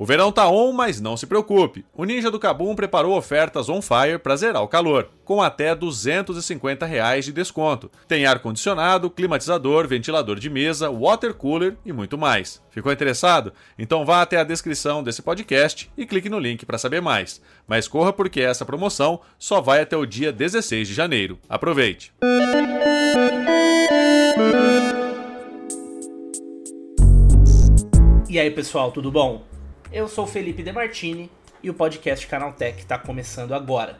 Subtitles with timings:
[0.00, 1.84] O verão tá on, mas não se preocupe.
[1.92, 6.86] O Ninja do Cabum preparou ofertas on fire para zerar o calor, com até 250
[6.86, 7.90] reais de desconto.
[8.08, 12.62] Tem ar-condicionado, climatizador, ventilador de mesa, water cooler e muito mais.
[12.70, 13.52] Ficou interessado?
[13.78, 17.42] Então vá até a descrição desse podcast e clique no link para saber mais.
[17.68, 21.38] Mas corra porque essa promoção só vai até o dia 16 de janeiro.
[21.46, 22.10] Aproveite!
[28.30, 29.59] E aí pessoal, tudo bom?
[29.92, 31.28] Eu sou Felipe Demartini
[31.60, 33.98] e o podcast Canaltech está começando agora.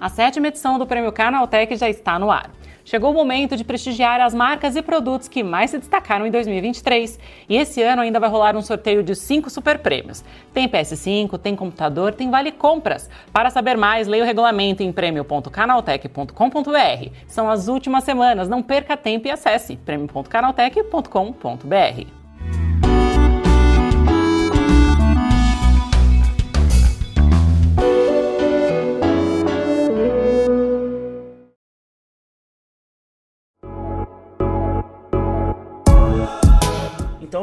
[0.00, 2.50] A sétima edição do Prêmio Canaltech já está no ar.
[2.84, 7.18] Chegou o momento de prestigiar as marcas e produtos que mais se destacaram em 2023.
[7.48, 10.22] E esse ano ainda vai rolar um sorteio de cinco super prêmios.
[10.52, 13.08] Tem PS5, tem computador, tem vale compras.
[13.32, 17.10] Para saber mais, leia o regulamento em prêmio.canaltech.com.br.
[17.26, 22.23] São as últimas semanas, não perca tempo e acesse prêmio.canaltech.com.br.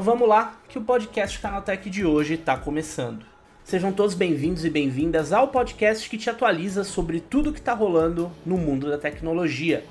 [0.02, 3.24] Então vamos lá, que o podcast Canaltech de hoje está começando.
[3.64, 8.32] Sejam todos bem-vindos e bem-vindas ao podcast que te atualiza sobre tudo que está rolando
[8.44, 9.86] no mundo da tecnologia.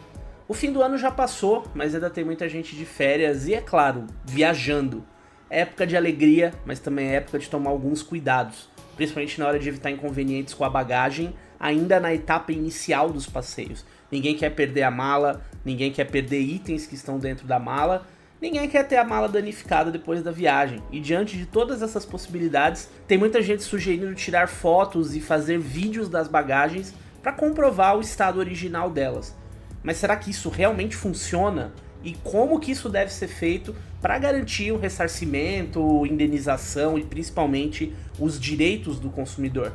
[0.48, 3.60] O fim do ano já passou, mas ainda tem muita gente de férias e, é
[3.60, 5.04] claro, viajando.
[5.48, 9.60] É época de alegria, mas também é época de tomar alguns cuidados, principalmente na hora
[9.60, 13.86] de evitar inconvenientes com a bagagem, ainda na etapa inicial dos passeios.
[14.10, 18.04] Ninguém quer perder a mala, ninguém quer perder itens que estão dentro da mala
[18.40, 22.88] Ninguém quer ter a mala danificada depois da viagem, e diante de todas essas possibilidades,
[23.06, 28.38] tem muita gente sugerindo tirar fotos e fazer vídeos das bagagens para comprovar o estado
[28.38, 29.36] original delas.
[29.82, 31.70] Mas será que isso realmente funciona?
[32.02, 38.40] E como que isso deve ser feito para garantir o ressarcimento, indenização e principalmente os
[38.40, 39.70] direitos do consumidor?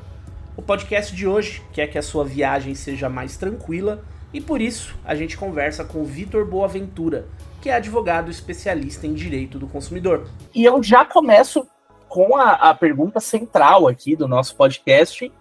[0.57, 4.03] O podcast de hoje quer que a sua viagem seja mais tranquila
[4.33, 7.27] e por isso a gente conversa com o Vitor Boaventura,
[7.65, 10.29] que é advogado especialista em direito do consumidor.
[10.53, 11.65] E eu já começo
[12.07, 15.31] com a, a pergunta central aqui do nosso podcast,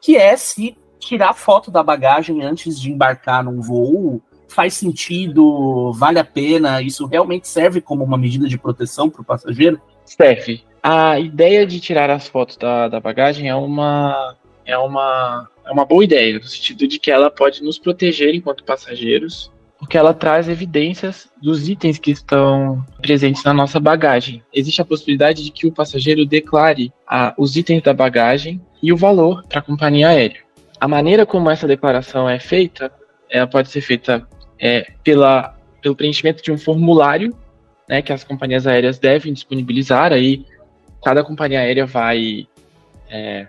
[0.00, 6.20] que é se tirar foto da bagagem antes de embarcar num voo faz sentido, vale
[6.20, 9.80] a pena, isso realmente serve como uma medida de proteção para o passageiro?
[10.04, 10.62] Serve.
[10.80, 15.84] A ideia de tirar as fotos da, da bagagem é uma, é, uma, é uma
[15.84, 19.50] boa ideia, no sentido de que ela pode nos proteger enquanto passageiros
[19.82, 24.40] porque ela traz evidências dos itens que estão presentes na nossa bagagem.
[24.54, 28.96] Existe a possibilidade de que o passageiro declare a, os itens da bagagem e o
[28.96, 30.40] valor para a companhia aérea.
[30.78, 32.92] A maneira como essa declaração é feita,
[33.28, 34.24] ela pode ser feita
[34.56, 37.36] é, pela, pelo preenchimento de um formulário
[37.88, 40.12] né, que as companhias aéreas devem disponibilizar.
[40.12, 40.46] Aí
[41.04, 42.46] cada companhia aérea vai
[43.10, 43.48] é,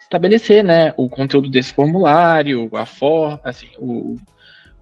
[0.00, 4.16] estabelecer né, o conteúdo desse formulário, a forma, assim, o,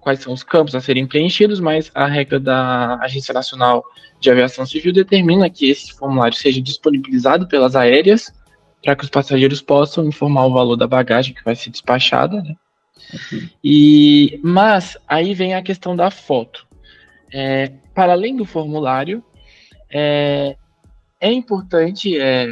[0.01, 3.85] quais são os campos a serem preenchidos, mas a regra da Agência Nacional
[4.19, 8.33] de Aviação Civil determina que esse formulário seja disponibilizado pelas aéreas
[8.83, 12.55] para que os passageiros possam informar o valor da bagagem que vai ser despachada, né?
[13.13, 13.49] Uhum.
[13.63, 16.67] E, mas aí vem a questão da foto.
[17.31, 19.23] É, para além do formulário,
[19.89, 20.55] é,
[21.19, 22.47] é importante, é,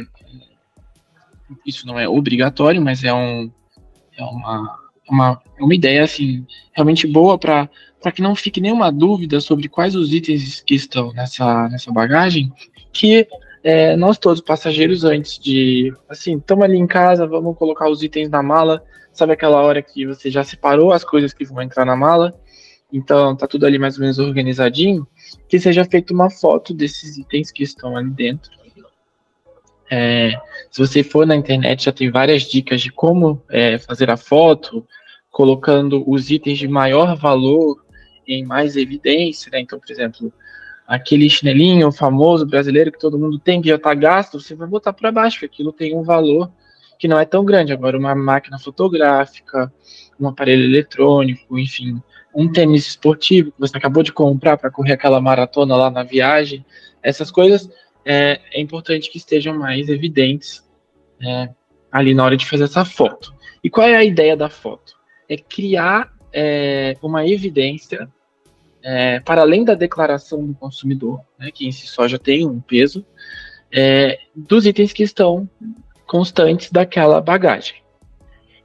[1.66, 3.50] isso não é obrigatório, mas é, um,
[4.16, 4.78] é uma
[5.10, 7.68] uma, uma ideia assim realmente boa para
[8.14, 12.52] que não fique nenhuma dúvida sobre quais os itens que estão nessa, nessa bagagem,
[12.92, 13.26] que
[13.62, 18.30] é, nós todos passageiros antes de assim, estamos ali em casa, vamos colocar os itens
[18.30, 18.82] na mala,
[19.12, 22.34] sabe aquela hora que você já separou as coisas que vão entrar na mala,
[22.92, 25.06] então tá tudo ali mais ou menos organizadinho,
[25.48, 28.50] que seja feita uma foto desses itens que estão ali dentro.
[29.92, 30.40] É,
[30.70, 34.86] se você for na internet, já tem várias dicas de como é, fazer a foto,
[35.30, 37.84] colocando os itens de maior valor
[38.26, 39.60] em mais evidência, né?
[39.60, 40.32] Então, por exemplo,
[40.86, 44.92] aquele chinelinho famoso brasileiro que todo mundo tem que já está gasto, você vai botar
[44.92, 46.50] para baixo, porque aquilo tem um valor
[46.98, 47.72] que não é tão grande.
[47.72, 49.72] Agora, uma máquina fotográfica,
[50.18, 52.00] um aparelho eletrônico, enfim,
[52.34, 56.64] um tênis esportivo que você acabou de comprar para correr aquela maratona lá na viagem,
[57.02, 57.70] essas coisas
[58.04, 60.62] é, é importante que estejam mais evidentes
[61.22, 61.50] é,
[61.90, 63.34] ali na hora de fazer essa foto.
[63.62, 64.99] E qual é a ideia da foto?
[65.30, 68.08] É criar é, uma evidência
[68.82, 72.60] é, para além da declaração do consumidor, né, que em si só já tem um
[72.60, 73.06] peso,
[73.72, 75.48] é, dos itens que estão
[76.04, 77.76] constantes daquela bagagem.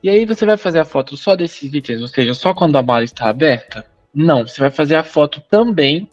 [0.02, 2.82] E aí você vai fazer a foto só desses itens, ou seja, só quando a
[2.82, 3.86] mala está aberta?
[4.14, 6.10] Não, você vai fazer a foto também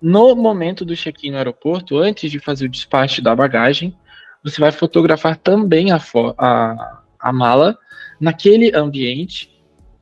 [0.00, 3.96] no momento do check-in no aeroporto, antes de fazer o despacho da bagagem,
[4.44, 6.00] você vai fotografar também a,
[6.38, 7.76] a, a mala
[8.20, 9.57] naquele ambiente,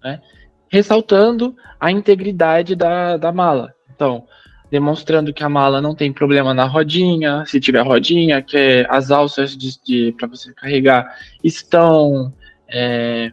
[0.07, 0.21] né,
[0.69, 3.75] ressaltando a integridade da, da mala.
[3.93, 4.25] Então,
[4.71, 9.57] demonstrando que a mala não tem problema na rodinha, se tiver rodinha, que as alças
[9.57, 11.07] de, de para você carregar
[11.43, 12.33] estão
[12.69, 13.33] é,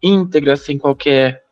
[0.00, 1.42] íntegras, sem qualquer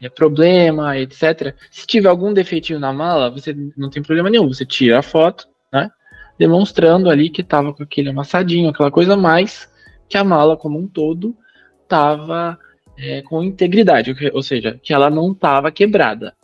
[0.00, 1.54] é, problema, etc.
[1.70, 5.46] Se tiver algum defeitinho na mala, você não tem problema nenhum, você tira a foto,
[5.72, 5.90] né?
[6.38, 9.68] Demonstrando ali que estava com aquele amassadinho, aquela coisa mais
[10.08, 11.36] que a mala como um todo
[11.82, 12.58] estava
[12.98, 16.34] é, com integridade, ou seja, que ela não estava quebrada,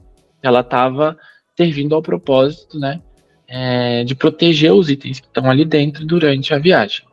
[0.41, 1.19] ela estava
[1.57, 3.01] servindo ao propósito, né,
[3.49, 7.05] é, de proteger os itens que estão ali dentro durante a viagem.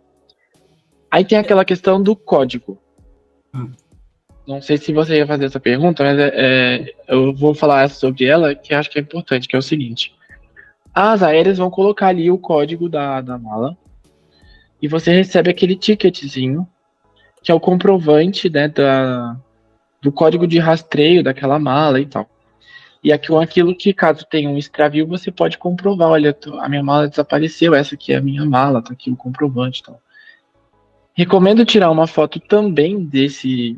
[1.09, 2.79] Aí tem aquela questão do código.
[3.53, 3.71] Hum.
[4.47, 8.25] Não sei se você ia fazer essa pergunta, mas é, é, eu vou falar sobre
[8.25, 10.13] ela, que acho que é importante, que é o seguinte.
[10.93, 13.77] As aéreas vão colocar ali o código da, da mala
[14.81, 16.67] e você recebe aquele ticketzinho,
[17.43, 19.37] que é o comprovante né, da,
[20.01, 22.29] do código de rastreio daquela mala e tal.
[23.03, 27.07] E aqui, aquilo que, caso tenha um extravio, você pode comprovar, olha, a minha mala
[27.07, 29.99] desapareceu, essa aqui é a minha mala, tá aqui o comprovante e tal.
[31.13, 33.77] Recomendo tirar uma foto também desse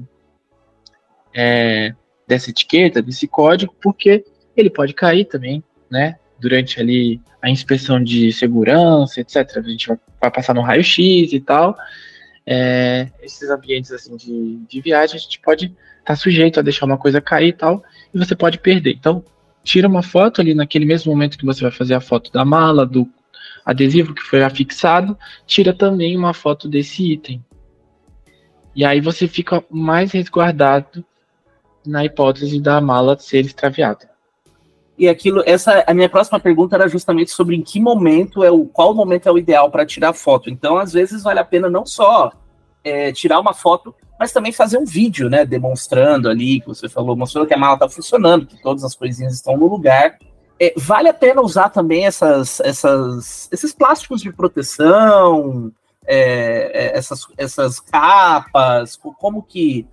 [1.34, 1.96] é,
[2.28, 4.24] dessa etiqueta, desse código, porque
[4.56, 6.18] ele pode cair também, né?
[6.40, 9.58] Durante ali a inspeção de segurança, etc.
[9.58, 9.88] A gente
[10.22, 11.76] vai passar no raio-x e tal.
[12.46, 16.86] É, esses ambientes assim de, de viagem, a gente pode estar tá sujeito a deixar
[16.86, 18.96] uma coisa cair e tal e você pode perder.
[18.96, 19.24] Então,
[19.64, 22.86] tira uma foto ali naquele mesmo momento que você vai fazer a foto da mala,
[22.86, 23.10] do
[23.66, 25.18] adesivo que foi afixado,
[25.48, 27.44] tira também uma foto desse item.
[28.76, 31.06] E aí você fica mais resguardado
[31.86, 34.13] na hipótese da mala ser extraviada.
[34.98, 38.66] E aquilo, essa a minha próxima pergunta era justamente sobre em que momento é o
[38.66, 40.50] qual momento é o ideal para tirar foto.
[40.50, 42.32] Então, às vezes vale a pena não só
[42.84, 47.14] é, tirar uma foto mas também fazer um vídeo, né, demonstrando ali, que você falou,
[47.16, 50.18] mostrando que a mala está funcionando, que todas as coisinhas estão no lugar.
[50.60, 55.74] É, vale a pena usar também essas, essas, esses plásticos de proteção,
[56.06, 59.86] é, é essas, essas capas, como que,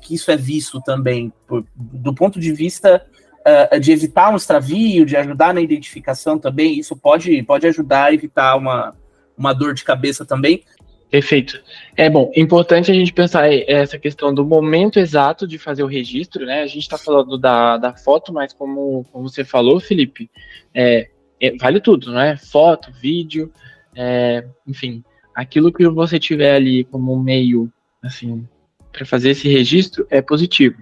[0.00, 3.04] que isso é visto também, por, do ponto de vista
[3.46, 8.14] uh, de evitar um extravio, de ajudar na identificação também, isso pode, pode ajudar a
[8.14, 8.94] evitar uma,
[9.36, 10.62] uma dor de cabeça também.
[11.10, 11.62] Perfeito.
[11.94, 16.46] É bom, importante a gente pensar essa questão do momento exato de fazer o registro,
[16.46, 16.62] né?
[16.62, 20.30] A gente está falando da, da foto, mas como, como você falou, Felipe,
[20.74, 22.38] é, é, vale tudo, né?
[22.38, 23.52] Foto, vídeo,
[23.94, 25.04] é, enfim,
[25.34, 27.70] aquilo que você tiver ali como meio,
[28.02, 28.48] assim,
[28.90, 30.78] para fazer esse registro é positivo.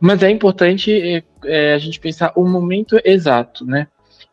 [0.00, 3.88] Mas é importante é, é, a gente pensar o momento exato, né?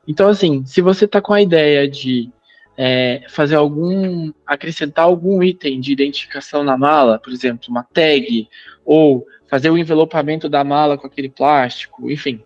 [0.08, 2.30] Então, assim, se você está com a ideia de
[2.78, 8.48] é, fazer algum, acrescentar algum item de identificação na mala, por exemplo, uma tag,
[8.84, 12.44] ou fazer o envelopamento da mala com aquele plástico, enfim.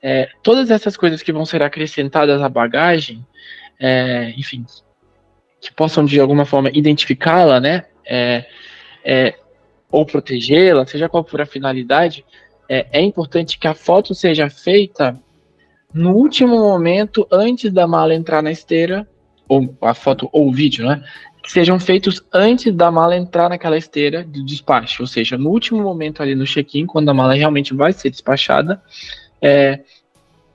[0.00, 3.26] É, todas essas coisas que vão ser acrescentadas à bagagem,
[3.80, 4.64] é, enfim,
[5.60, 8.44] que possam de alguma forma identificá-la, né, é,
[9.90, 12.24] ou protegê-la, seja qual for a finalidade,
[12.72, 15.20] é, é importante que a foto seja feita
[15.92, 19.06] no último momento antes da mala entrar na esteira
[19.46, 21.04] ou a foto ou o vídeo, né?
[21.42, 25.82] Que sejam feitos antes da mala entrar naquela esteira de despacho, ou seja, no último
[25.82, 28.82] momento ali no check-in, quando a mala realmente vai ser despachada,
[29.42, 29.80] é,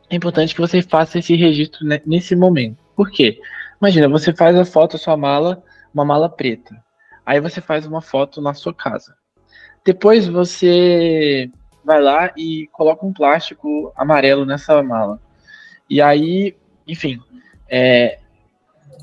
[0.09, 2.77] é importante que você faça esse registro nesse momento.
[2.95, 3.39] Por quê?
[3.79, 5.61] Imagina, você faz a foto da sua mala,
[5.93, 6.75] uma mala preta.
[7.23, 9.13] Aí você faz uma foto na sua casa.
[9.85, 11.51] Depois você
[11.87, 15.21] vai lá e coloca um plástico amarelo nessa mala.
[15.89, 16.53] E aí,
[16.85, 17.17] enfim,
[17.69, 18.19] é,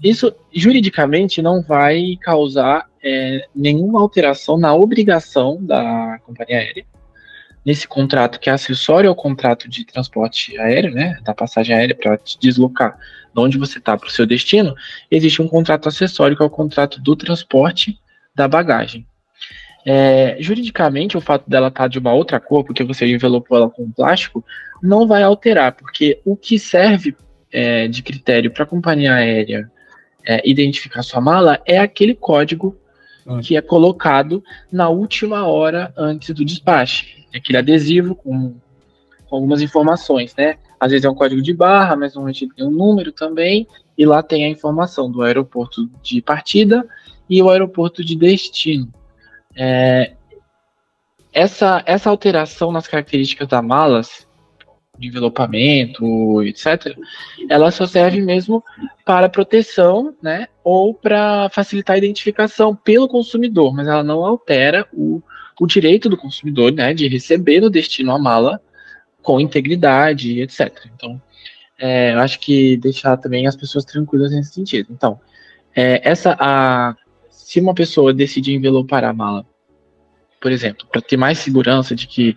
[0.02, 6.84] isso juridicamente não vai causar é, nenhuma alteração na obrigação da companhia aérea
[7.64, 12.18] nesse contrato que é acessório ao contrato de transporte aéreo, né, da passagem aérea para
[12.18, 12.98] te deslocar
[13.34, 14.74] de onde você está para o seu destino,
[15.10, 17.98] existe um contrato acessório que é o contrato do transporte
[18.34, 19.06] da bagagem.
[19.86, 23.68] É, juridicamente, o fato dela estar tá de uma outra cor, porque você envelopou ela
[23.68, 24.44] com plástico,
[24.82, 27.14] não vai alterar, porque o que serve
[27.52, 29.70] é, de critério para a companhia aérea
[30.26, 32.76] é, identificar sua mala é aquele código
[33.26, 33.38] ah.
[33.40, 37.26] que é colocado na última hora antes do despache.
[37.32, 38.54] É aquele adesivo com,
[39.26, 40.56] com, algumas informações, né?
[40.80, 44.22] Às vezes é um código de barra, mas normalmente tem um número também, e lá
[44.22, 46.86] tem a informação do aeroporto de partida
[47.28, 48.92] e o aeroporto de destino.
[49.56, 50.12] É,
[51.32, 54.26] essa, essa alteração nas características das malas
[54.96, 56.96] de envelopamento, etc.,
[57.48, 58.62] ela só serve mesmo
[59.04, 65.20] para proteção, né, ou para facilitar a identificação pelo consumidor, mas ela não altera o,
[65.60, 68.60] o direito do consumidor, né, de receber no destino a mala
[69.20, 70.86] com integridade, etc.
[70.94, 71.20] Então,
[71.78, 74.88] é, eu acho que deixar também as pessoas tranquilas nesse sentido.
[74.92, 75.20] Então,
[75.74, 76.94] é, essa a
[77.44, 79.44] se uma pessoa decidir envelopar a mala,
[80.40, 82.34] por exemplo, para ter mais segurança de que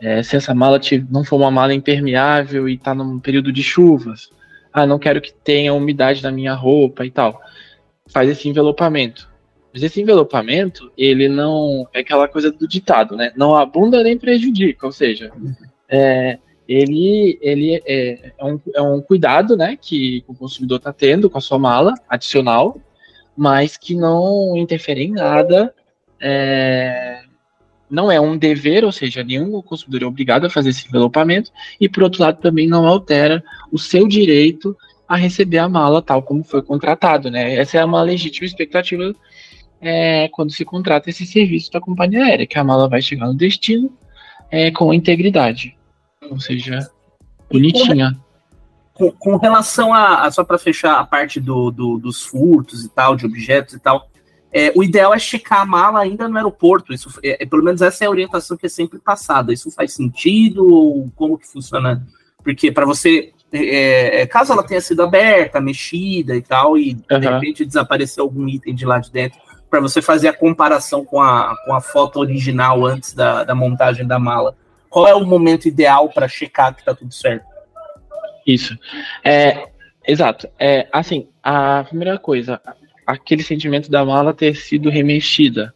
[0.00, 4.30] é, se essa mala não for uma mala impermeável e está num período de chuvas,
[4.72, 7.38] ah, não quero que tenha umidade na minha roupa e tal,
[8.08, 9.28] faz esse envelopamento.
[9.74, 13.34] Mas esse envelopamento, ele não é aquela coisa do ditado, né?
[13.36, 15.30] Não abunda nem prejudica, ou seja,
[15.86, 21.28] é, ele, ele é, é, um, é um cuidado, né, que o consumidor está tendo
[21.28, 22.80] com a sua mala adicional,
[23.36, 25.74] mas que não interfere em nada
[26.20, 27.22] é,
[27.90, 31.50] não é um dever, ou seja, nenhum consumidor é obrigado a fazer esse envelopamento,
[31.80, 34.76] e por outro lado também não altera o seu direito
[35.08, 37.54] a receber a mala tal como foi contratado, né?
[37.54, 39.14] Essa é uma legítima expectativa
[39.80, 43.34] é, quando se contrata esse serviço da companhia aérea, que a mala vai chegar no
[43.34, 43.92] destino
[44.50, 45.76] é, com integridade,
[46.28, 46.90] ou seja,
[47.50, 48.16] bonitinha.
[48.96, 52.88] Com, com relação a, a só para fechar a parte do, do, dos furtos e
[52.88, 54.08] tal, de objetos e tal,
[54.52, 56.94] é, o ideal é checar a mala ainda no aeroporto.
[56.94, 59.52] Isso, é, é, pelo menos essa é a orientação que é sempre passada.
[59.52, 62.06] Isso faz sentido ou como que funciona?
[62.42, 67.20] Porque para você, é, é, caso ela tenha sido aberta, mexida e tal, e uhum.
[67.20, 69.38] de repente desapareceu algum item de lá de dentro,
[69.68, 74.06] para você fazer a comparação com a, com a foto original antes da, da montagem
[74.06, 74.56] da mala,
[74.88, 77.44] qual é o momento ideal para checar que está tudo certo?
[78.46, 78.78] Isso.
[79.24, 79.66] É,
[80.06, 80.48] exato.
[80.58, 82.60] É, assim, a primeira coisa,
[83.06, 85.74] aquele sentimento da mala ter sido remexida.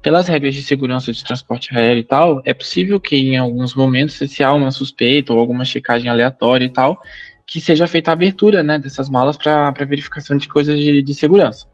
[0.00, 4.14] Pelas regras de segurança de transporte aéreo e tal, é possível que em alguns momentos,
[4.14, 7.02] se há uma suspeita ou alguma checagem aleatória e tal,
[7.44, 11.66] que seja feita a abertura né, dessas malas para verificação de coisas de, de segurança.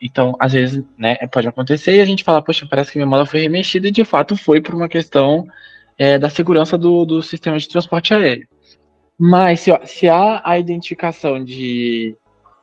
[0.00, 3.26] Então, às vezes, né, pode acontecer e a gente fala, poxa, parece que minha mala
[3.26, 5.46] foi remexida e de fato foi por uma questão
[5.98, 8.46] é, da segurança do, do sistema de transporte aéreo.
[9.18, 12.16] Mas se, se há a identificação de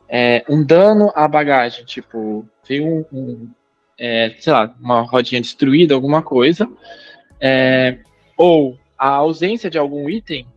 [0.07, 3.49] é, um dano à bagagem, tipo, veio um, um
[3.97, 6.69] é, sei lá, uma rodinha destruída, alguma coisa,
[7.39, 7.99] é,
[8.37, 10.47] ou a ausência de algum item,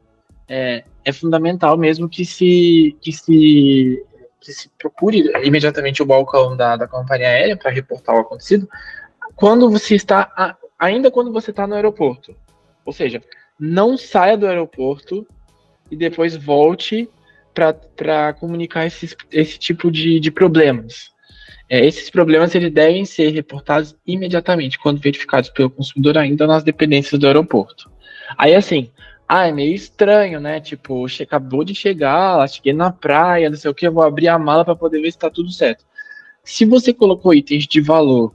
[0.48, 4.04] é, é fundamental mesmo que se, que se,
[4.40, 8.68] que se procure imediatamente o balcão da, da companhia aérea para reportar o acontecido,
[9.36, 12.34] quando você está, ainda quando você está no aeroporto.
[12.84, 13.22] Ou seja,
[13.58, 15.26] não saia do aeroporto
[15.90, 17.08] e depois volte
[17.54, 21.10] para comunicar esses, esse tipo de, de problemas.
[21.68, 27.20] É, esses problemas eles devem ser reportados imediatamente, quando verificados pelo consumidor ainda nas dependências
[27.20, 27.90] do aeroporto.
[28.36, 28.90] Aí assim,
[29.28, 30.58] ah, é meio estranho, né?
[30.60, 34.38] Tipo, acabou de chegar, cheguei na praia, não sei o que, eu vou abrir a
[34.38, 35.84] mala para poder ver se está tudo certo.
[36.42, 38.32] Se você colocou itens de valor,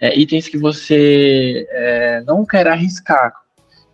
[0.00, 3.32] é, itens que você é, não quer arriscar,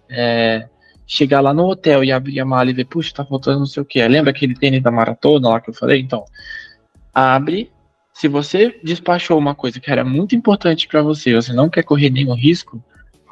[0.09, 0.67] é,
[1.09, 3.83] chegar lá no hotel e abrir a mala e ver, puxa, tá faltando não sei
[3.83, 4.07] o que.
[4.07, 6.01] Lembra aquele tênis da maratona lá que eu falei?
[6.01, 6.23] Então,
[7.15, 7.73] abre.
[8.13, 12.11] Se você despachou uma coisa que era muito importante para você, você não quer correr
[12.11, 12.83] nenhum risco,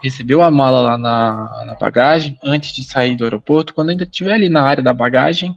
[0.02, 4.32] recebeu a mala lá na, na bagagem antes de sair do aeroporto, quando ainda estiver
[4.32, 5.56] ali na área da bagagem,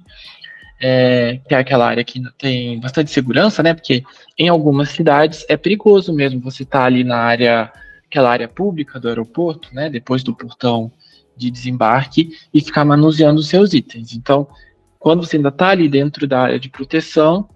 [0.82, 3.74] é, que é aquela área que tem bastante segurança, né?
[3.76, 4.04] Porque
[4.38, 7.72] em algumas cidades é perigoso mesmo você estar tá ali na área,
[8.08, 9.90] aquela área pública do aeroporto, né?
[9.90, 10.92] Depois do portão
[11.40, 14.14] de desembarque e ficar manuseando os seus itens.
[14.14, 14.48] Então,
[15.00, 17.50] quando você ainda está ali dentro da área de proteção,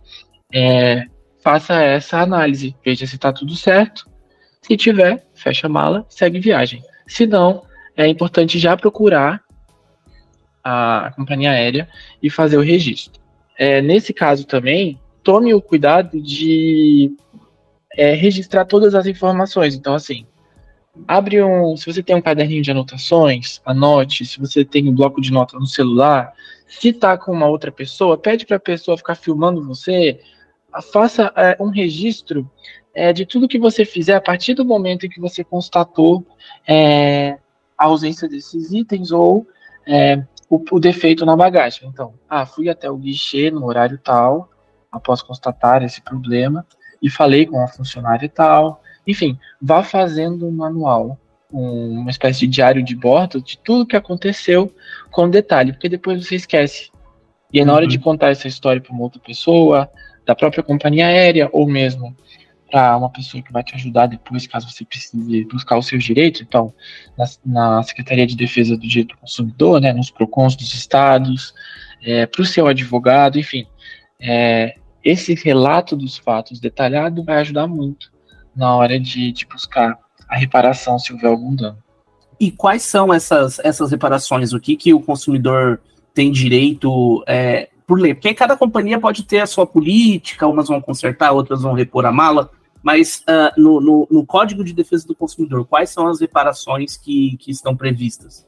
[0.52, 1.06] é,
[1.44, 4.10] faça essa análise, veja se está tudo certo.
[4.62, 6.82] Se tiver, fecha a mala, segue viagem.
[7.06, 7.64] Se não,
[7.98, 9.44] é importante já procurar
[10.64, 11.90] a companhia aérea
[12.22, 13.22] e fazer o registro.
[13.58, 17.12] É, nesse caso também, tome o cuidado de
[17.96, 19.76] é, registrar todas as informações.
[19.76, 20.26] Então, assim,
[21.08, 21.76] abre um.
[21.76, 24.26] Se você tem um caderninho de anotações, anote.
[24.26, 26.34] Se você tem um bloco de nota no celular,
[26.68, 30.20] se tá com uma outra pessoa, pede para a pessoa ficar filmando você.
[30.92, 32.50] Faça é, um registro
[32.94, 36.26] é, de tudo que você fizer a partir do momento em que você constatou
[36.68, 37.38] é,
[37.78, 39.48] a ausência desses itens ou
[39.86, 41.88] é, o, o, defeito na bagagem.
[41.88, 44.50] Então, ah, fui até o guichê no horário tal,
[44.92, 46.66] após constatar esse problema,
[47.02, 51.20] e falei com a funcionária tal, enfim, vá fazendo um manual,
[51.52, 54.74] um, uma espécie de diário de bordo de tudo que aconteceu
[55.12, 56.92] com detalhe, porque depois você esquece.
[57.52, 58.04] E aí, na hora de uhum.
[58.04, 59.90] contar essa história para uma outra pessoa,
[60.26, 62.16] da própria companhia aérea, ou mesmo
[62.72, 66.42] para uma pessoa que vai te ajudar depois, caso você precise buscar os seus direitos.
[66.42, 66.74] Então,
[67.16, 71.54] na, na Secretaria de Defesa do Direito do Consumidor, né, nos PROCONs dos estados,
[72.02, 73.68] é, para o seu advogado, enfim.
[74.20, 78.13] É, esse relato dos fatos detalhado vai ajudar muito
[78.56, 81.78] na hora de, de buscar a reparação se houver algum dano.
[82.40, 84.54] E quais são essas, essas reparações?
[84.54, 85.80] O que, que o consumidor
[86.14, 88.14] tem direito é, por lei?
[88.14, 92.12] Porque cada companhia pode ter a sua política, umas vão consertar, outras vão repor a
[92.12, 92.50] mala,
[92.82, 97.38] mas uh, no, no, no, Código de Defesa do Consumidor, quais são as reparações que,
[97.38, 98.46] que estão previstas?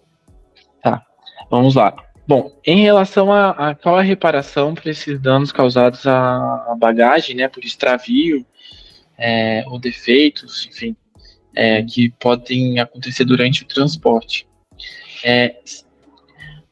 [0.84, 1.06] Tá,
[1.50, 1.96] vamos lá.
[2.28, 7.48] Bom, em relação a, a qual a reparação para esses danos causados à, bagagem, né,
[7.48, 8.46] por extravio
[9.18, 10.96] é, ou defeitos, enfim,
[11.56, 14.48] é, que podem acontecer durante o transporte.
[15.24, 15.56] É,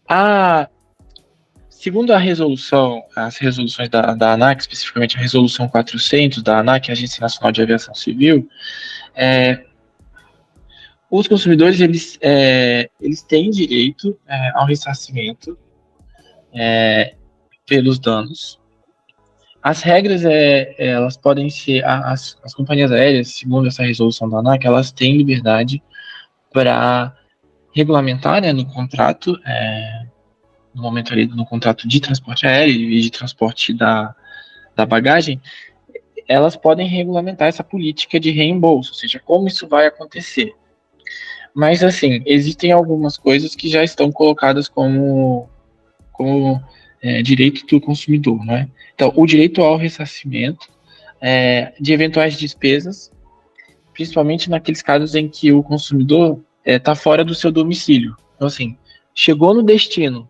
[0.08, 0.70] a,
[1.70, 7.22] segundo a resolução, as resoluções da, da ANAC, especificamente a resolução 400 da ANAC, Agência
[7.22, 8.48] Nacional de Aviação Civil,
[9.16, 9.66] é,
[11.10, 15.58] os consumidores eles, é, eles têm direito é, ao ressarcimento
[16.52, 17.16] é,
[17.68, 18.60] pelos danos
[19.64, 24.40] as regras, é, é, elas podem ser, as, as companhias aéreas, segundo essa resolução da
[24.40, 25.82] ANAC, elas têm liberdade
[26.52, 27.16] para
[27.74, 30.06] regulamentar né, no contrato, é,
[30.76, 34.14] no momento ali no contrato de transporte aéreo e de transporte da,
[34.76, 35.42] da bagagem,
[36.28, 40.54] elas podem regulamentar essa política de reembolso, ou seja, como isso vai acontecer.
[41.56, 45.48] Mas, assim, existem algumas coisas que já estão colocadas como,
[46.12, 46.62] como
[47.04, 48.70] é, direito do consumidor, né?
[48.96, 50.70] Então, o direito ao ressarcimento
[51.22, 53.12] é, de eventuais despesas,
[53.94, 58.16] principalmente naqueles casos em que o consumidor está é, fora do seu domicílio.
[58.36, 58.78] Então, assim,
[59.14, 60.30] chegou no destino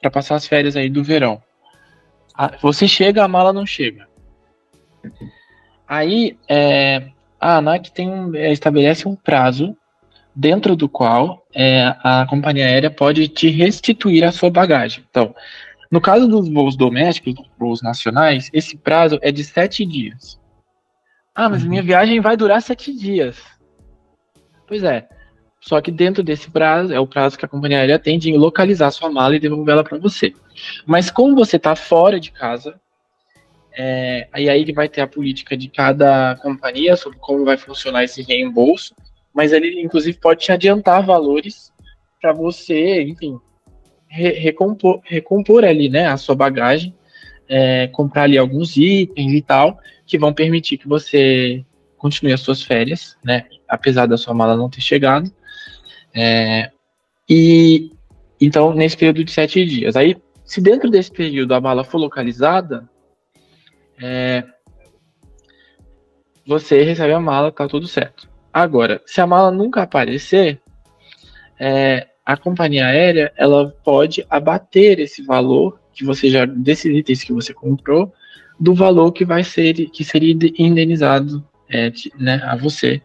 [0.00, 1.42] para passar as férias aí do verão.
[2.34, 4.08] A, você chega, a mala não chega.
[5.86, 9.76] Aí, é, a ANAC tem um, é, estabelece um prazo
[10.34, 15.04] dentro do qual é, a companhia aérea pode te restituir a sua bagagem.
[15.10, 15.34] Então,
[15.90, 20.38] no caso dos voos domésticos, dos voos nacionais, esse prazo é de sete dias.
[21.34, 21.70] Ah, mas uhum.
[21.70, 23.42] minha viagem vai durar sete dias.
[24.66, 25.08] Pois é.
[25.60, 28.90] Só que dentro desse prazo, é o prazo que a companhia aérea tem de localizar
[28.90, 30.32] sua mala e devolvê-la para você.
[30.86, 32.80] Mas como você está fora de casa,
[33.72, 38.22] é, aí ele vai ter a política de cada companhia sobre como vai funcionar esse
[38.22, 38.94] reembolso,
[39.32, 41.72] mas ele inclusive pode te adiantar valores
[42.20, 43.38] para você, enfim,
[44.08, 46.94] re recompor, recompor ali, né, a sua bagagem,
[47.48, 51.64] é, comprar ali alguns itens e tal, que vão permitir que você
[51.96, 55.30] continue as suas férias, né, apesar da sua mala não ter chegado.
[56.14, 56.70] É,
[57.28, 57.92] e
[58.40, 59.96] então, nesse período de sete dias.
[59.96, 62.88] Aí, se dentro desse período a mala for localizada,
[64.00, 64.44] é,
[66.46, 68.28] você recebe a mala, tá tudo certo.
[68.52, 70.60] Agora, se a mala nunca aparecer,
[71.58, 77.32] é, a companhia aérea ela pode abater esse valor que você já desses itens que
[77.32, 78.12] você comprou
[78.60, 83.00] do valor que vai ser que seria indenizado é, né, a você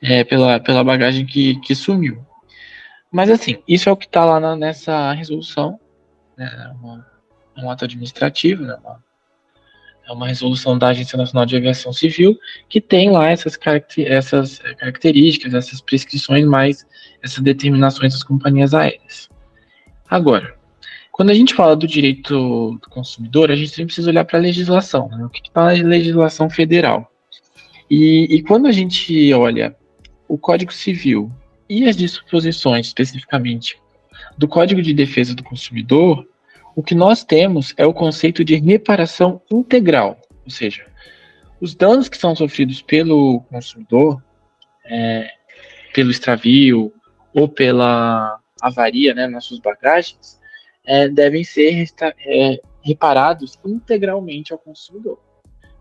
[0.00, 2.24] é, pela, pela bagagem que, que sumiu.
[3.12, 5.78] Mas assim, isso é o que está lá na, nessa resolução,
[6.34, 7.06] né, uma,
[7.58, 9.04] um ato administrativo, né, uma,
[10.08, 14.58] é uma resolução da Agência Nacional de Aviação Civil que tem lá essas, caracter essas
[14.78, 16.86] características, essas prescrições mais
[17.22, 19.28] essas determinações das companhias aéreas.
[20.08, 20.54] Agora,
[21.12, 24.42] quando a gente fala do direito do consumidor, a gente sempre precisa olhar para a
[24.42, 25.24] legislação, né?
[25.24, 27.12] o que está na legislação federal.
[27.90, 29.76] E, e quando a gente olha
[30.28, 31.30] o Código Civil
[31.68, 33.76] e as disposições especificamente
[34.38, 36.26] do Código de Defesa do Consumidor,
[36.78, 40.86] o que nós temos é o conceito de reparação integral, ou seja,
[41.60, 44.22] os danos que são sofridos pelo consumidor,
[44.86, 45.28] é,
[45.92, 46.92] pelo extravio,
[47.34, 50.38] ou pela avaria né, nas suas bagagens,
[50.86, 55.18] é, devem ser é, reparados integralmente ao consumidor.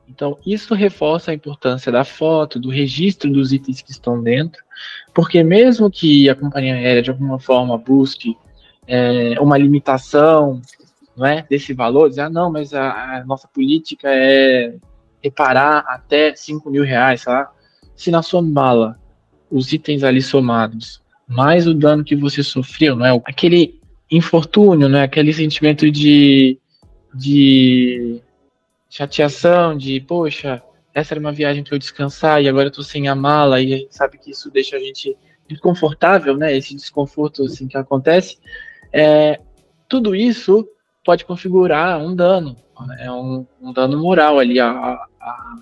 [0.09, 4.63] Então, isso reforça a importância da foto, do registro dos itens que estão dentro,
[5.13, 8.35] porque mesmo que a companhia aérea, de alguma forma, busque
[8.87, 10.59] é, uma limitação
[11.17, 14.75] não é, desse valor, dizer, ah, não, mas a, a nossa política é
[15.21, 17.51] reparar até 5 mil reais, lá.
[17.95, 18.99] se na sua mala
[19.49, 23.21] os itens ali somados mais o dano que você sofreu, não é?
[23.25, 25.03] Aquele infortúnio, não é?
[25.03, 26.57] Aquele sentimento de,
[27.13, 28.21] de
[28.89, 33.09] chateação, de, poxa, essa era uma viagem para eu descansar e agora eu tô sem
[33.09, 35.17] a mala e a gente sabe que isso deixa a gente
[35.49, 36.55] desconfortável, né?
[36.55, 38.37] Esse desconforto assim que acontece.
[38.93, 39.39] É,
[39.89, 40.67] tudo isso
[41.07, 42.53] pode configurar um dano,
[42.99, 45.55] é um, um dano moral ali a, a,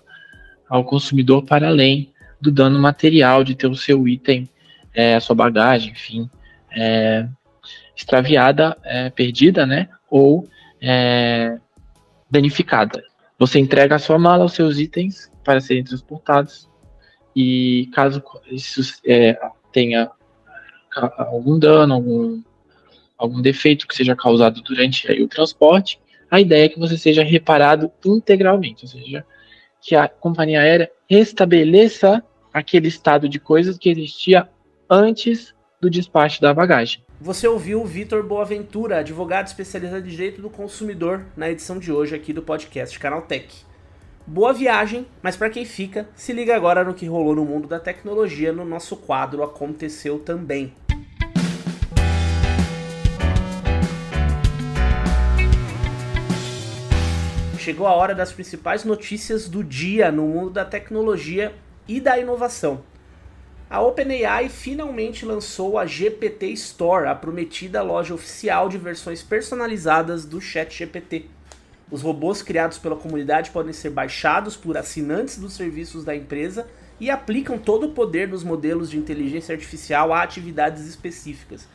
[0.68, 4.50] ao consumidor para além do dano material de ter o seu item,
[4.92, 6.28] é, a sua bagagem, enfim,
[6.72, 7.28] é,
[7.96, 9.88] extraviada, é, perdida, né?
[10.10, 10.48] Ou
[10.82, 11.60] é,
[12.28, 13.04] danificada.
[13.38, 16.68] Você entrega a sua mala, os seus itens para serem transportados
[17.36, 19.40] e caso isso é,
[19.72, 20.10] tenha
[21.20, 22.42] algum dano, algum,
[23.18, 26.00] algum defeito que seja causado durante aí, o transporte,
[26.30, 29.26] a ideia é que você seja reparado integralmente, ou seja,
[29.82, 32.24] que a companhia aérea restabeleça
[32.54, 34.50] aquele estado de coisas que existia
[34.90, 37.04] antes do despacho da bagagem.
[37.20, 42.16] Você ouviu o Vitor Boaventura, advogado especializado em direito do consumidor, na edição de hoje
[42.16, 43.64] aqui do podcast Canaltech.
[44.28, 47.80] Boa viagem, mas para quem fica, se liga agora no que rolou no mundo da
[47.80, 50.74] tecnologia no nosso quadro Aconteceu Também.
[57.66, 61.52] Chegou a hora das principais notícias do dia no mundo da tecnologia
[61.88, 62.84] e da inovação.
[63.68, 70.40] A OpenAI finalmente lançou a GPT Store, a prometida loja oficial de versões personalizadas do
[70.40, 71.26] ChatGPT.
[71.90, 76.68] Os robôs criados pela comunidade podem ser baixados por assinantes dos serviços da empresa
[77.00, 81.68] e aplicam todo o poder dos modelos de inteligência artificial a atividades específicas.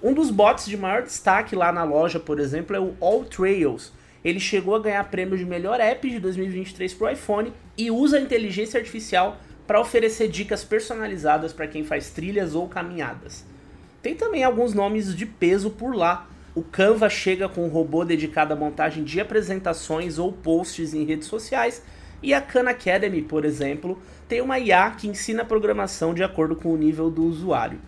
[0.00, 3.92] Um dos bots de maior destaque lá na loja, por exemplo, é o All Trails.
[4.24, 8.16] Ele chegou a ganhar prêmio de melhor app de 2023 para o iPhone e usa
[8.16, 13.44] a inteligência artificial para oferecer dicas personalizadas para quem faz trilhas ou caminhadas.
[14.02, 18.52] Tem também alguns nomes de peso por lá, o Canva chega com um robô dedicado
[18.52, 21.82] à montagem de apresentações ou posts em redes sociais,
[22.22, 26.72] e a Khan Academy, por exemplo, tem uma IA que ensina programação de acordo com
[26.72, 27.80] o nível do usuário.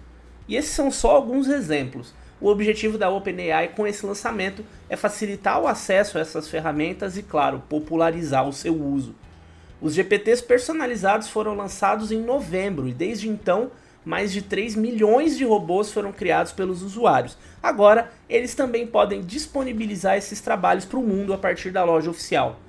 [0.49, 2.13] E esses são só alguns exemplos.
[2.41, 7.23] O objetivo da OpenAI com esse lançamento é facilitar o acesso a essas ferramentas e,
[7.23, 9.15] claro, popularizar o seu uso.
[9.81, 13.71] Os GPTs personalizados foram lançados em novembro e desde então
[14.05, 17.37] mais de 3 milhões de robôs foram criados pelos usuários.
[17.61, 22.61] Agora, eles também podem disponibilizar esses trabalhos para o mundo a partir da loja oficial.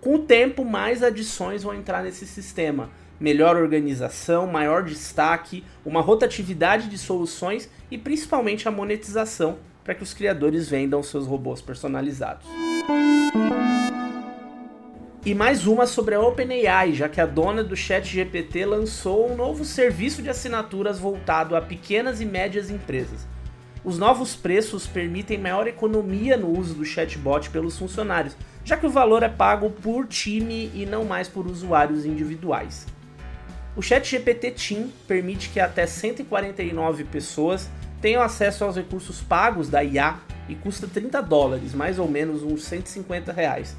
[0.00, 2.90] Com o tempo, mais adições vão entrar nesse sistema.
[3.22, 10.12] Melhor organização, maior destaque, uma rotatividade de soluções e principalmente a monetização para que os
[10.12, 12.44] criadores vendam seus robôs personalizados.
[15.24, 19.64] E mais uma sobre a OpenAI, já que a dona do ChatGPT lançou um novo
[19.64, 23.24] serviço de assinaturas voltado a pequenas e médias empresas.
[23.84, 28.90] Os novos preços permitem maior economia no uso do chatbot pelos funcionários, já que o
[28.90, 32.84] valor é pago por time e não mais por usuários individuais.
[33.74, 37.70] O ChatGPT Team permite que até 149 pessoas
[38.02, 42.64] tenham acesso aos recursos pagos da IA e custa 30 dólares, mais ou menos uns
[42.64, 43.74] 150 reais.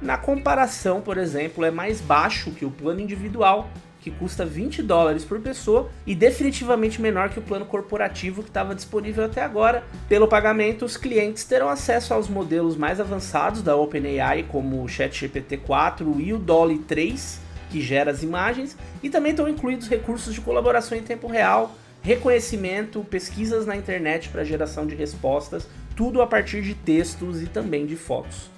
[0.00, 3.68] Na comparação, por exemplo, é mais baixo que o plano individual,
[4.00, 8.76] que custa 20 dólares por pessoa, e definitivamente menor que o plano corporativo que estava
[8.76, 9.82] disponível até agora.
[10.08, 15.56] Pelo pagamento, os clientes terão acesso aos modelos mais avançados da OpenAI, como o ChatGPT
[15.56, 20.40] 4 e o Dolly 3, que gera as imagens, e também estão incluídos recursos de
[20.40, 26.62] colaboração em tempo real, reconhecimento, pesquisas na internet para geração de respostas, tudo a partir
[26.62, 28.50] de textos e também de fotos.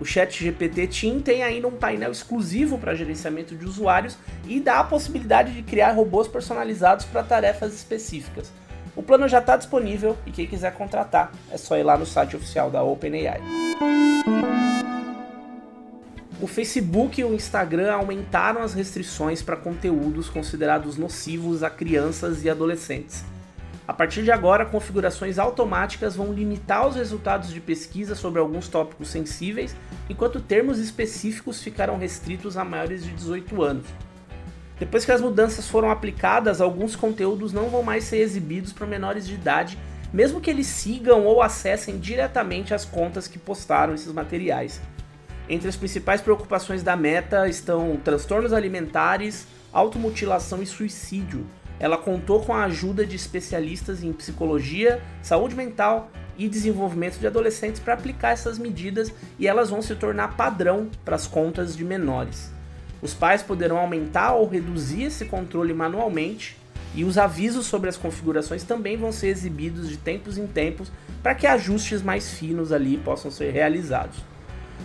[0.00, 4.16] O ChatGPT Team tem ainda um painel exclusivo para gerenciamento de usuários
[4.46, 8.50] e dá a possibilidade de criar robôs personalizados para tarefas específicas.
[8.96, 12.34] O plano já está disponível e quem quiser contratar é só ir lá no site
[12.34, 13.40] oficial da OpenAI.
[16.42, 22.48] O Facebook e o Instagram aumentaram as restrições para conteúdos considerados nocivos a crianças e
[22.48, 23.22] adolescentes.
[23.86, 29.10] A partir de agora, configurações automáticas vão limitar os resultados de pesquisa sobre alguns tópicos
[29.10, 29.76] sensíveis,
[30.08, 33.86] enquanto termos específicos ficarão restritos a maiores de 18 anos.
[34.78, 39.26] Depois que as mudanças foram aplicadas, alguns conteúdos não vão mais ser exibidos para menores
[39.26, 39.78] de idade,
[40.10, 44.80] mesmo que eles sigam ou acessem diretamente as contas que postaram esses materiais.
[45.50, 51.46] Entre as principais preocupações da Meta estão transtornos alimentares, automutilação e suicídio
[51.80, 57.80] ela contou com a ajuda de especialistas em psicologia, saúde mental e desenvolvimento de adolescentes
[57.80, 62.52] para aplicar essas medidas e elas vão se tornar padrão para as contas de menores.
[63.00, 66.54] Os pais poderão aumentar ou reduzir esse controle manualmente
[66.94, 71.34] e os avisos sobre as configurações também vão ser exibidos de tempos em tempos para
[71.34, 74.29] que ajustes mais finos ali possam ser realizados.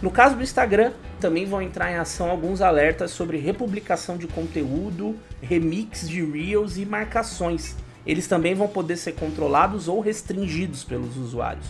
[0.02, 5.16] No caso do Instagram, também vão entrar em ação alguns alertas sobre republicação de conteúdo,
[5.42, 7.76] remix de Reels e marcações.
[8.06, 11.66] Eles também vão poder ser controlados ou restringidos pelos usuários.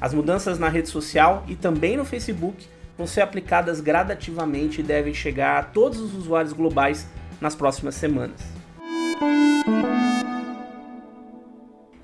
[0.00, 2.66] As mudanças na rede social e também no Facebook
[2.96, 7.06] vão ser aplicadas gradativamente e devem chegar a todos os usuários globais
[7.40, 8.40] nas próximas semanas.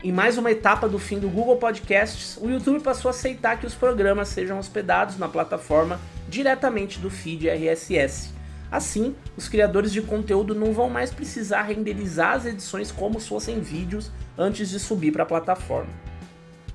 [0.05, 3.65] Em mais uma etapa do fim do Google Podcasts, o YouTube passou a aceitar que
[3.65, 8.29] os programas sejam hospedados na plataforma diretamente do feed RSS.
[8.71, 13.61] Assim, os criadores de conteúdo não vão mais precisar renderizar as edições como se fossem
[13.61, 15.89] vídeos antes de subir para a plataforma.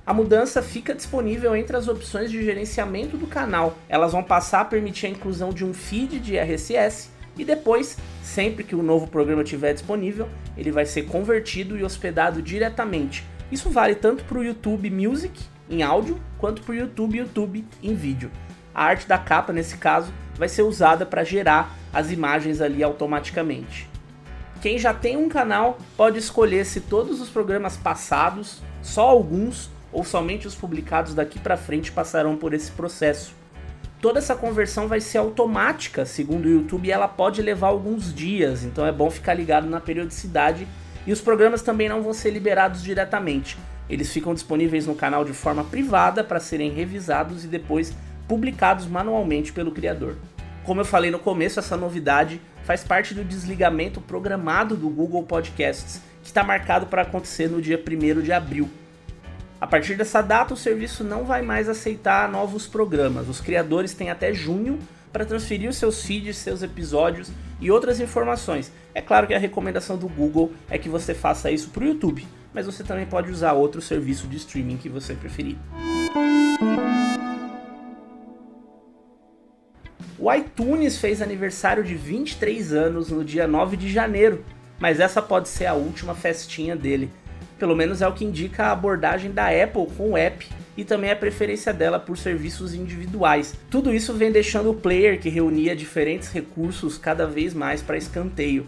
[0.04, 3.78] A mudança fica disponível entre as opções de gerenciamento do canal.
[3.88, 8.62] Elas vão passar a permitir a inclusão de um feed de RSS e depois, sempre
[8.62, 13.24] que o novo programa estiver disponível, ele vai ser convertido e hospedado diretamente.
[13.50, 17.94] Isso vale tanto para o YouTube Music em áudio quanto para o YouTube YouTube em
[17.94, 18.30] vídeo.
[18.74, 23.88] A arte da capa, nesse caso, vai ser usada para gerar as imagens ali automaticamente.
[24.60, 30.04] Quem já tem um canal pode escolher se todos os programas passados, só alguns ou
[30.04, 33.39] somente os publicados daqui para frente passarão por esse processo.
[34.00, 38.64] Toda essa conversão vai ser automática, segundo o YouTube, e ela pode levar alguns dias,
[38.64, 40.66] então é bom ficar ligado na periodicidade.
[41.06, 43.58] E os programas também não vão ser liberados diretamente.
[43.90, 47.94] Eles ficam disponíveis no canal de forma privada para serem revisados e depois
[48.26, 50.16] publicados manualmente pelo criador.
[50.64, 56.00] Como eu falei no começo, essa novidade faz parte do desligamento programado do Google Podcasts,
[56.22, 58.70] que está marcado para acontecer no dia 1 de abril.
[59.60, 63.28] A partir dessa data, o serviço não vai mais aceitar novos programas.
[63.28, 64.78] Os criadores têm até junho
[65.12, 68.72] para transferir os seus feeds, seus episódios e outras informações.
[68.94, 72.26] É claro que a recomendação do Google é que você faça isso para o YouTube,
[72.54, 75.58] mas você também pode usar outro serviço de streaming que você preferir.
[80.18, 84.42] O iTunes fez aniversário de 23 anos no dia 9 de janeiro,
[84.78, 87.10] mas essa pode ser a última festinha dele.
[87.60, 91.10] Pelo menos é o que indica a abordagem da Apple com o app e também
[91.10, 93.54] a preferência dela por serviços individuais.
[93.68, 98.66] Tudo isso vem deixando o player que reunia diferentes recursos cada vez mais para escanteio.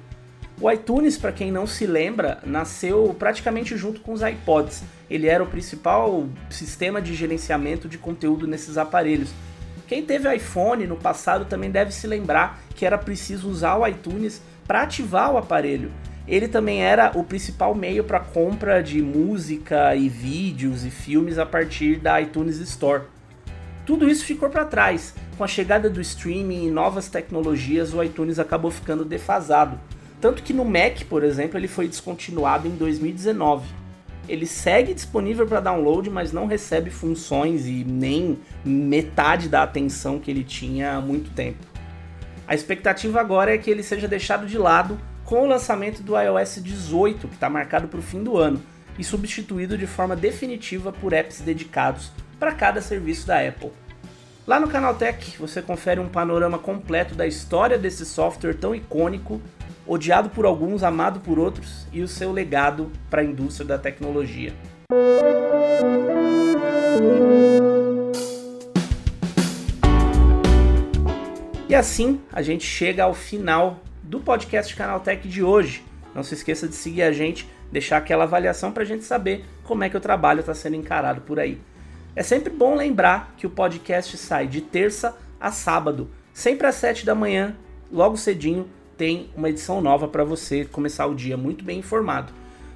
[0.61, 4.85] O iTunes, para quem não se lembra, nasceu praticamente junto com os iPods.
[5.09, 9.31] Ele era o principal sistema de gerenciamento de conteúdo nesses aparelhos.
[9.89, 14.43] Quem teve iPhone no passado também deve se lembrar que era preciso usar o iTunes
[14.67, 15.91] para ativar o aparelho
[16.27, 21.45] ele também era o principal meio para compra de música e vídeos e filmes a
[21.45, 23.05] partir da iTunes Store.
[23.85, 25.15] Tudo isso ficou para trás.
[25.37, 29.79] Com a chegada do streaming e novas tecnologias, o iTunes acabou ficando defasado.
[30.21, 33.67] Tanto que no Mac, por exemplo, ele foi descontinuado em 2019.
[34.29, 40.31] Ele segue disponível para download, mas não recebe funções e nem metade da atenção que
[40.31, 41.67] ele tinha há muito tempo.
[42.47, 44.97] A expectativa agora é que ele seja deixado de lado
[45.33, 48.63] com o lançamento do iOS 18, que está marcado para o fim do ano,
[48.99, 53.71] e substituído de forma definitiva por apps dedicados para cada serviço da Apple.
[54.47, 59.41] Lá no Canaltech você confere um panorama completo da história desse software tão icônico,
[59.87, 64.53] odiado por alguns, amado por outros, e o seu legado para a indústria da tecnologia.
[71.71, 75.85] E assim a gente chega ao final do podcast Canaltech de hoje.
[76.15, 79.85] Não se esqueça de seguir a gente, deixar aquela avaliação para a gente saber como
[79.85, 81.61] é que o trabalho está sendo encarado por aí.
[82.15, 87.07] É sempre bom lembrar que o podcast sai de terça a sábado, sempre às 7
[87.07, 87.57] da manhã,
[87.91, 92.33] logo cedinho, tem uma edição nova para você começar o dia muito bem informado.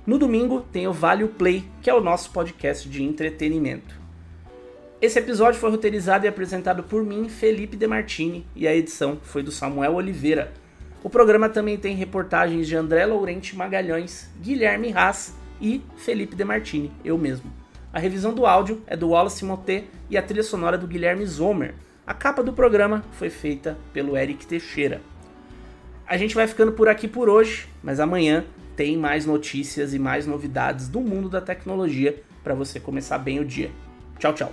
[0.06, 3.94] No domingo tem o Vale Play, que é o nosso podcast de entretenimento.
[5.00, 9.52] Esse episódio foi roteirizado e apresentado por mim, Felipe Demartini, e a edição foi do
[9.52, 10.52] Samuel Oliveira.
[11.07, 17.16] O programa também tem reportagens de André Laurente Magalhães, Guilherme Haas e Felipe Demartini, eu
[17.16, 17.49] mesmo.
[17.92, 21.75] A revisão do áudio é do Wallace Moté e a trilha sonora do Guilherme Zomer.
[22.05, 25.01] A capa do programa foi feita pelo Eric Teixeira.
[26.05, 30.27] A gente vai ficando por aqui por hoje, mas amanhã tem mais notícias e mais
[30.27, 33.71] novidades do mundo da tecnologia para você começar bem o dia.
[34.19, 34.51] Tchau, tchau.